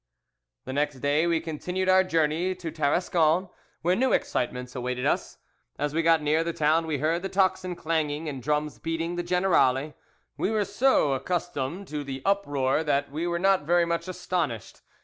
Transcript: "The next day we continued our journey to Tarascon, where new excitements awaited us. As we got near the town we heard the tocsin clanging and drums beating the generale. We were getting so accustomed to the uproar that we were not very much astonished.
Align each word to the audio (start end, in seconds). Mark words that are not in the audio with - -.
"The 0.65 0.73
next 0.73 0.95
day 1.01 1.27
we 1.27 1.39
continued 1.39 1.87
our 1.87 2.03
journey 2.03 2.55
to 2.55 2.71
Tarascon, 2.71 3.51
where 3.83 3.95
new 3.95 4.13
excitements 4.13 4.75
awaited 4.75 5.05
us. 5.05 5.37
As 5.77 5.93
we 5.93 6.01
got 6.01 6.23
near 6.23 6.43
the 6.43 6.53
town 6.53 6.87
we 6.87 6.97
heard 6.97 7.21
the 7.21 7.29
tocsin 7.29 7.75
clanging 7.75 8.27
and 8.27 8.41
drums 8.41 8.79
beating 8.79 9.15
the 9.15 9.21
generale. 9.21 9.93
We 10.37 10.49
were 10.49 10.61
getting 10.61 10.73
so 10.73 11.13
accustomed 11.13 11.87
to 11.89 12.03
the 12.03 12.23
uproar 12.25 12.83
that 12.83 13.11
we 13.11 13.27
were 13.27 13.37
not 13.37 13.61
very 13.61 13.85
much 13.85 14.07
astonished. 14.07 14.81